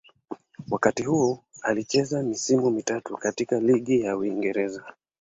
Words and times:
Wakati 0.71 1.03
huu 1.03 1.39
alicheza 1.61 2.23
misimu 2.23 2.71
mitatu 2.71 3.17
katika 3.17 3.59
Ligi 3.59 3.99
Kuu 3.99 4.05
ya 4.05 4.17
Uingereza. 4.17 4.83